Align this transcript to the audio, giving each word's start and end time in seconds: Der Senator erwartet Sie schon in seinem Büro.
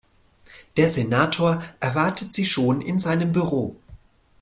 Der 0.77 0.89
Senator 0.89 1.61
erwartet 1.79 2.33
Sie 2.33 2.45
schon 2.45 2.81
in 2.81 2.99
seinem 2.99 3.31
Büro. 3.33 3.75